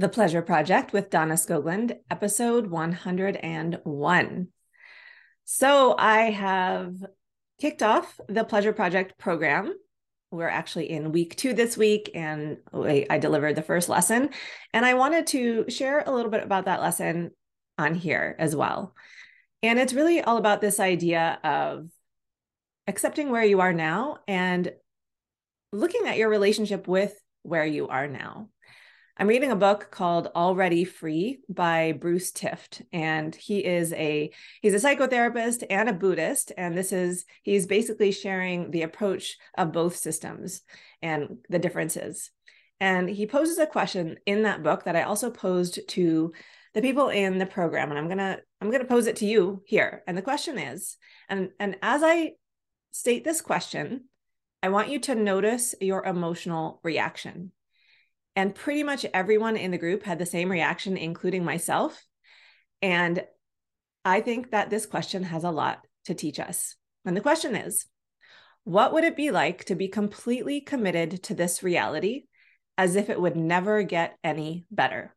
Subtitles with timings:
[0.00, 4.48] The Pleasure Project with Donna Skogland, episode 101.
[5.44, 6.94] So, I have
[7.60, 9.74] kicked off the Pleasure Project program.
[10.30, 14.30] We're actually in week two this week, and I delivered the first lesson.
[14.72, 17.32] And I wanted to share a little bit about that lesson
[17.76, 18.94] on here as well.
[19.62, 21.90] And it's really all about this idea of
[22.86, 24.72] accepting where you are now and
[25.74, 28.48] looking at your relationship with where you are now.
[29.20, 34.30] I'm reading a book called Already Free by Bruce Tift and he is a
[34.62, 39.72] he's a psychotherapist and a Buddhist and this is he's basically sharing the approach of
[39.72, 40.62] both systems
[41.02, 42.30] and the differences.
[42.80, 46.32] And he poses a question in that book that I also posed to
[46.72, 49.26] the people in the program and I'm going to I'm going to pose it to
[49.26, 50.02] you here.
[50.06, 50.96] And the question is
[51.28, 52.36] and and as I
[52.90, 54.04] state this question,
[54.62, 57.52] I want you to notice your emotional reaction.
[58.40, 62.02] And pretty much everyone in the group had the same reaction, including myself.
[62.80, 63.22] And
[64.02, 66.74] I think that this question has a lot to teach us.
[67.04, 67.84] And the question is
[68.64, 72.22] what would it be like to be completely committed to this reality
[72.78, 75.14] as if it would never get any better?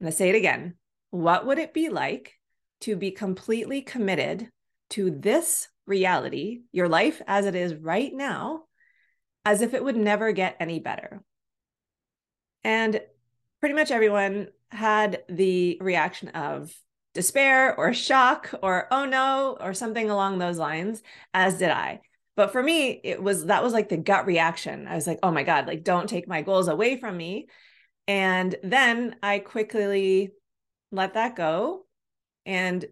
[0.00, 0.76] I'm going to say it again.
[1.10, 2.40] What would it be like
[2.80, 4.48] to be completely committed
[4.90, 8.62] to this reality, your life as it is right now,
[9.44, 11.22] as if it would never get any better.
[12.64, 13.00] And
[13.60, 16.72] pretty much everyone had the reaction of
[17.14, 21.02] despair or shock or oh no or something along those lines
[21.34, 22.00] as did I.
[22.36, 24.86] But for me it was that was like the gut reaction.
[24.88, 27.48] I was like, "Oh my god, like don't take my goals away from me."
[28.08, 30.32] And then I quickly
[30.90, 31.86] let that go
[32.46, 32.84] and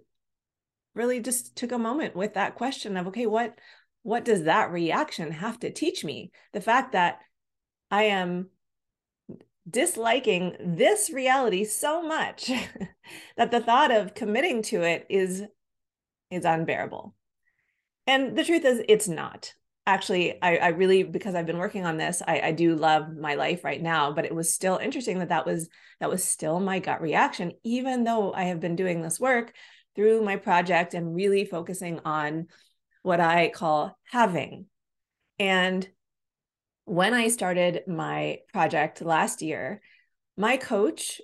[0.95, 3.59] really just took a moment with that question of okay, what
[4.03, 6.31] what does that reaction have to teach me?
[6.53, 7.19] The fact that
[7.91, 8.51] I am
[9.69, 12.51] disliking this reality so much
[13.37, 15.44] that the thought of committing to it is
[16.31, 17.15] is unbearable.
[18.06, 19.53] And the truth is it's not.
[19.87, 23.34] Actually, I, I really because I've been working on this, I, I do love my
[23.34, 24.12] life right now.
[24.12, 25.69] But it was still interesting that that was
[26.00, 29.53] that was still my gut reaction, even though I have been doing this work
[29.97, 32.47] through my project and really focusing on
[33.03, 34.66] what I call having.
[35.38, 35.88] And
[36.84, 39.81] when I started my project last year,
[40.37, 41.21] my coach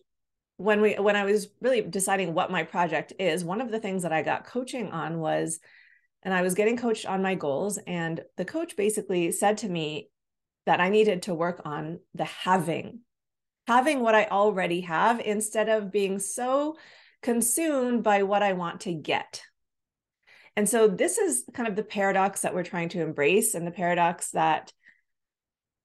[0.59, 4.03] when we when I was really deciding what my project is, one of the things
[4.04, 5.60] that I got coaching on was
[6.22, 10.09] and I was getting coached on my goals and the coach basically said to me
[10.65, 13.00] that I needed to work on the having
[13.66, 16.76] having what I already have instead of being so
[17.22, 19.42] consumed by what I want to get.
[20.56, 23.70] And so this is kind of the paradox that we're trying to embrace and the
[23.70, 24.72] paradox that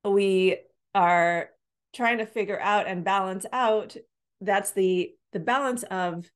[0.05, 0.57] we
[0.95, 1.49] are
[1.93, 3.95] trying to figure out and balance out.
[4.39, 6.29] That's the the balance of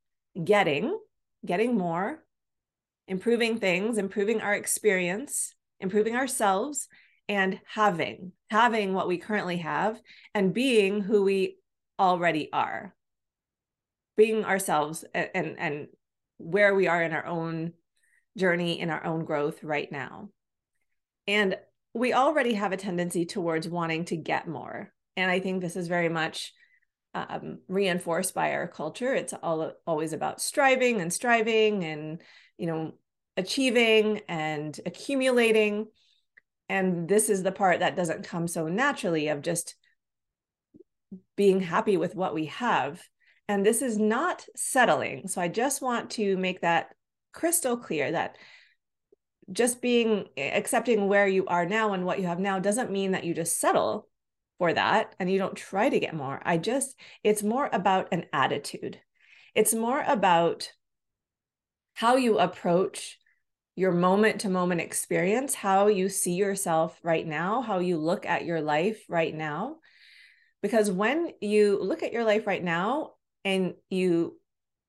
[0.44, 1.00] getting
[1.46, 2.23] getting more
[3.07, 6.88] improving things improving our experience improving ourselves
[7.29, 10.00] and having having what we currently have
[10.34, 11.57] and being who we
[12.00, 12.94] already are.
[14.17, 15.88] Being ourselves and and, and
[16.38, 17.73] where we are in our own
[18.38, 20.29] journey in our own growth right now.
[21.28, 21.57] And
[21.94, 24.91] we already have a tendency towards wanting to get more.
[25.16, 26.53] And I think this is very much
[27.13, 29.13] um, reinforced by our culture.
[29.13, 32.22] It's all always about striving and striving and,
[32.57, 32.96] you know,
[33.38, 35.88] achieving and accumulating.
[36.67, 39.75] And this is the part that doesn't come so naturally of just
[41.38, 43.02] being happy with what we have.
[43.47, 45.28] And this is not settling.
[45.28, 46.90] So I just want to make that
[47.35, 48.38] crystal clear that
[49.51, 53.25] just being accepting where you are now and what you have now doesn't mean that
[53.25, 54.07] you just settle
[54.57, 56.41] for that and you don't try to get more.
[56.44, 59.00] I just, it's more about an attitude.
[59.53, 60.72] It's more about
[61.94, 63.19] how you approach
[63.75, 68.46] your moment to moment experience, how you see yourself right now, how you look at
[68.46, 69.76] your life right now.
[70.61, 73.11] Because when you look at your life right now
[73.43, 74.40] and you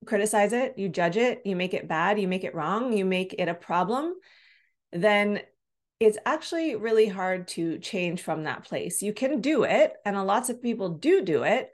[0.04, 3.34] criticize it, you judge it, you make it bad, you make it wrong, you make
[3.38, 4.14] it a problem,
[4.92, 5.40] then
[5.98, 9.00] it's actually really hard to change from that place.
[9.00, 11.70] You can do it, and lots of people do do it,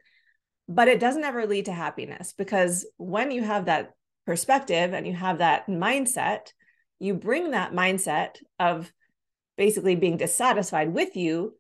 [0.69, 3.94] but it doesn't ever lead to happiness because when you have that
[4.25, 6.52] perspective and you have that mindset,
[7.00, 8.92] you bring that mindset of
[9.56, 11.54] basically being dissatisfied with you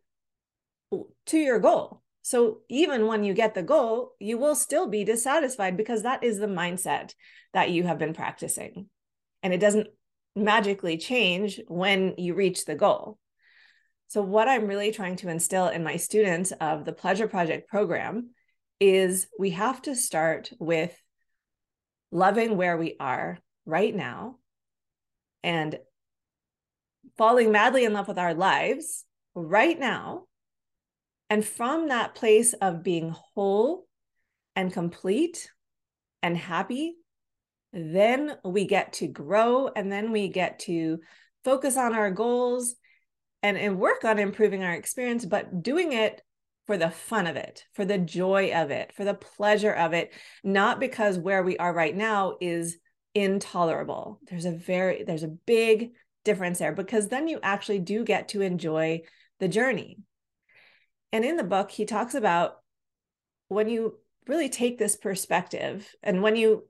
[1.26, 2.00] to your goal.
[2.22, 6.38] So even when you get the goal, you will still be dissatisfied because that is
[6.38, 7.14] the mindset
[7.52, 8.86] that you have been practicing.
[9.42, 9.88] And it doesn't
[10.34, 13.18] magically change when you reach the goal.
[14.08, 18.30] So, what I'm really trying to instill in my students of the Pleasure Project program
[18.78, 20.94] is we have to start with
[22.10, 24.36] loving where we are right now
[25.42, 25.78] and
[27.16, 29.04] falling madly in love with our lives
[29.34, 30.24] right now.
[31.32, 33.86] And from that place of being whole
[34.54, 35.50] and complete
[36.22, 36.96] and happy,
[37.72, 40.98] then we get to grow and then we get to
[41.42, 42.74] focus on our goals
[43.42, 46.20] and, and work on improving our experience, but doing it
[46.66, 50.12] for the fun of it, for the joy of it, for the pleasure of it,
[50.44, 52.76] not because where we are right now is
[53.14, 54.20] intolerable.
[54.28, 55.92] There's a very, there's a big
[56.26, 59.00] difference there because then you actually do get to enjoy
[59.40, 59.96] the journey.
[61.12, 62.56] And in the book, he talks about
[63.48, 66.64] when you really take this perspective and when you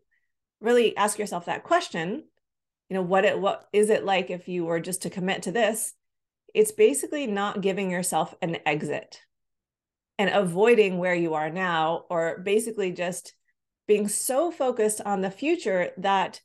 [0.60, 2.24] really ask yourself that question,
[2.88, 5.52] you know, what it what is it like if you were just to commit to
[5.52, 5.94] this?
[6.54, 9.20] It's basically not giving yourself an exit
[10.18, 13.34] and avoiding where you are now, or basically just
[13.86, 16.40] being so focused on the future that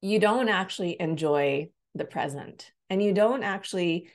[0.00, 4.10] you don't actually enjoy the present and you don't actually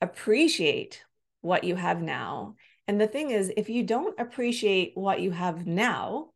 [0.00, 1.04] appreciate
[1.40, 2.54] what you have now.
[2.86, 6.30] And the thing is, if you don't appreciate what you have now,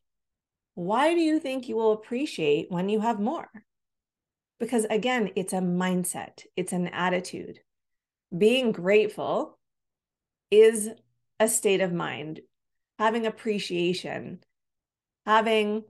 [0.75, 3.49] why do you think you will appreciate when you have more?
[4.59, 7.61] Because again, it's a mindset, it's an attitude.
[8.37, 9.59] Being grateful
[10.51, 10.91] is
[11.41, 12.41] a state of mind,
[12.99, 14.41] having appreciation,
[15.27, 15.85] having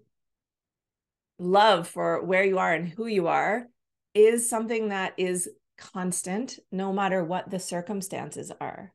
[1.39, 3.67] love for where you are and who you are
[4.15, 8.93] is something that is constant no matter what the circumstances are.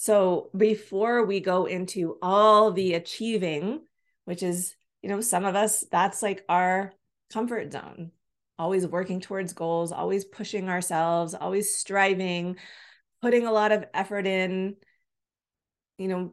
[0.00, 3.80] So before we go into all the achieving,
[4.26, 6.92] which is, you know, some of us, that's like our
[7.32, 8.12] comfort zone,
[8.60, 12.58] always working towards goals, always pushing ourselves, always striving,
[13.22, 14.76] putting a lot of effort in,
[15.98, 16.32] you know,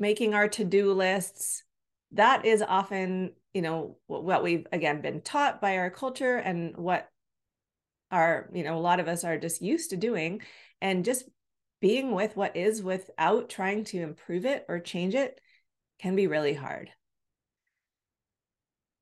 [0.00, 1.62] making our to-do lists.
[2.10, 7.08] That is often, you know, what we've again been taught by our culture and what
[8.10, 10.42] are, you know, a lot of us are just used to doing
[10.80, 11.26] and just
[11.84, 15.38] being with what is without trying to improve it or change it
[16.00, 16.88] can be really hard.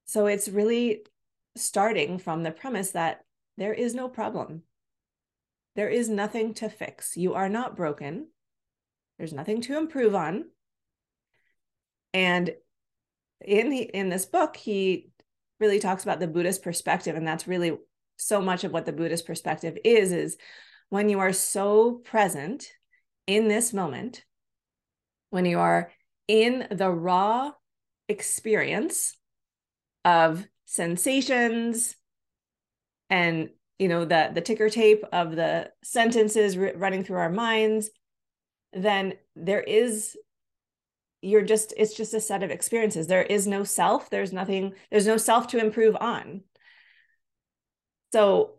[0.07, 1.07] So it's really
[1.57, 3.21] starting from the premise that
[3.57, 4.63] there is no problem.
[5.77, 7.17] There is nothing to fix.
[7.17, 8.27] You are not broken.
[9.17, 10.47] There's nothing to improve on.
[12.13, 12.53] And
[13.45, 15.13] in the, in this book, he
[15.61, 17.79] really talks about the Buddhist perspective, and that's really
[18.17, 20.37] so much of what the Buddhist perspective is, is
[20.93, 22.71] when you are so present
[23.27, 24.27] in this moment,
[25.31, 25.91] when you are
[26.29, 27.51] in the raw
[28.11, 29.17] experience
[30.05, 31.97] of sensations
[33.09, 33.49] and
[33.79, 37.89] you know the the ticker tape of the sentences r- running through our minds
[38.75, 40.15] then there is
[41.23, 43.07] you're just it's just a set of experiences.
[43.07, 44.11] There is no self.
[44.11, 46.43] There's nothing there's no self to improve on.
[48.13, 48.57] So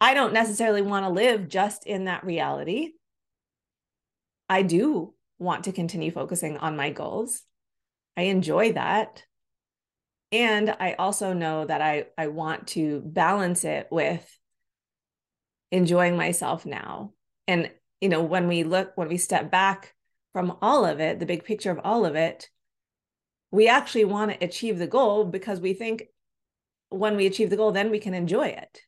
[0.00, 2.92] I don't necessarily want to live just in that reality.
[4.48, 7.42] I do want to continue focusing on my goals.
[8.16, 9.24] I enjoy that.
[10.32, 14.26] And I also know that I, I want to balance it with
[15.70, 17.12] enjoying myself now.
[17.46, 17.70] And,
[18.00, 19.94] you know, when we look, when we step back
[20.32, 22.48] from all of it, the big picture of all of it,
[23.50, 26.04] we actually want to achieve the goal because we think
[26.88, 28.82] when we achieve the goal, then we can enjoy it.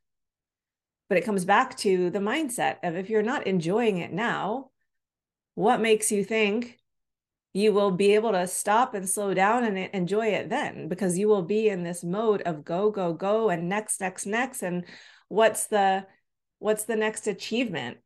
[1.13, 4.71] But it comes back to the mindset of if you're not enjoying it now,
[5.55, 6.79] what makes you think
[7.53, 10.89] you will be able to stop and slow down and enjoy it then?
[10.89, 14.63] Because you will be in this mode of go, go, go, and next, next, next.
[14.63, 14.87] And
[15.29, 16.07] what's the
[16.61, 17.99] what's the next achievement?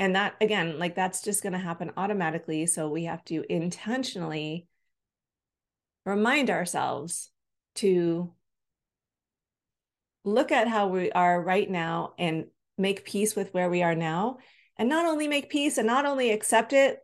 [0.00, 2.66] And that again, like that's just going to happen automatically.
[2.66, 4.66] So we have to intentionally
[6.04, 7.30] remind ourselves
[7.76, 8.32] to
[10.24, 12.46] look at how we are right now and
[12.76, 14.38] make peace with where we are now.
[14.76, 16.98] And not only make peace and not only accept it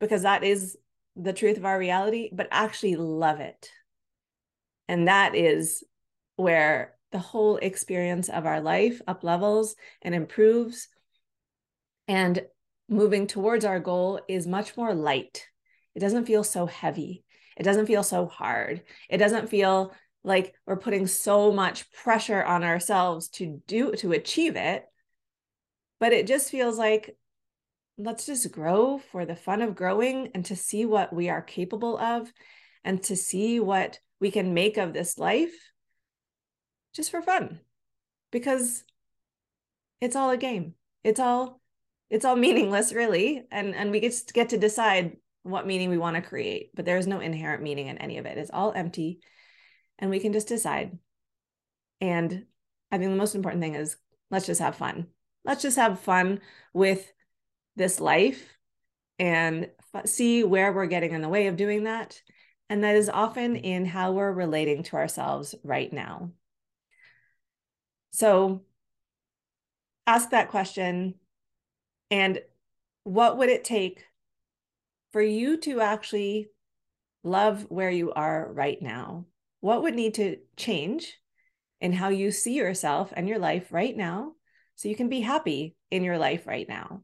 [0.00, 0.76] because that is
[1.16, 3.70] the truth of our reality but actually love it.
[4.88, 5.82] And that is
[6.36, 10.88] where the whole experience of our life up levels and improves.
[12.06, 12.42] And
[12.88, 15.46] moving towards our goal is much more light.
[15.94, 17.24] It doesn't feel so heavy.
[17.56, 18.82] It doesn't feel so hard.
[19.08, 24.56] It doesn't feel like we're putting so much pressure on ourselves to do to achieve
[24.56, 24.84] it.
[26.00, 27.16] But it just feels like
[27.98, 31.96] let's just grow for the fun of growing and to see what we are capable
[31.98, 32.32] of
[32.82, 35.54] and to see what we can make of this life
[36.94, 37.60] just for fun.
[38.32, 38.82] Because
[40.00, 40.74] it's all a game.
[41.04, 41.60] It's all
[42.08, 43.44] it's all meaningless really.
[43.50, 46.96] And and we just get to decide what meaning we want to create but there
[46.96, 48.38] is no inherent meaning in any of it.
[48.38, 49.20] It's all empty
[49.98, 50.98] and we can just decide.
[52.00, 52.46] And
[52.90, 53.96] i think the most important thing is
[54.30, 55.08] let's just have fun.
[55.44, 56.40] Let's just have fun
[56.72, 57.12] with
[57.76, 58.56] this life
[59.18, 62.20] and f- see where we're getting in the way of doing that.
[62.68, 66.30] And that is often in how we're relating to ourselves right now.
[68.12, 68.62] So
[70.06, 71.14] ask that question.
[72.10, 72.40] And
[73.04, 74.04] what would it take
[75.12, 76.48] for you to actually
[77.22, 79.26] love where you are right now?
[79.64, 81.18] What would need to change
[81.80, 84.32] in how you see yourself and your life right now
[84.74, 87.00] so you can be happy in your life right now?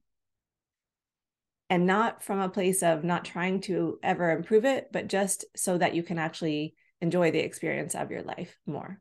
[1.71, 5.79] And not from a place of not trying to ever improve it, but just so
[5.79, 9.01] that you can actually enjoy the experience of your life more.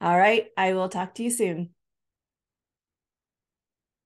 [0.00, 0.46] All right.
[0.56, 1.70] I will talk to you soon.